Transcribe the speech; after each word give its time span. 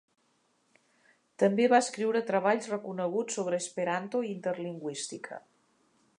També 1.43 1.67
va 1.73 1.81
escriure 1.87 2.23
treballs 2.31 2.71
reconeguts 2.73 3.39
sobre 3.41 3.63
esperanto 3.67 4.27
i 4.31 4.35
interlingüística. 4.39 5.43